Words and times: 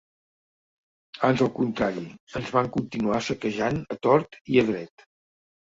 Ans 1.29 1.43
al 1.47 1.51
contrari, 1.59 2.07
ens 2.41 2.49
van 2.57 2.73
continuar 2.79 3.23
saquejant 3.31 3.81
a 3.99 4.01
tort 4.09 4.45
i 4.57 4.63
a 4.65 4.67
dret. 4.73 5.11